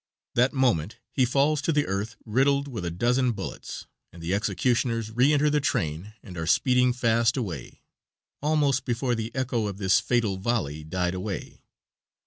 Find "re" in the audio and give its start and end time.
5.11-5.31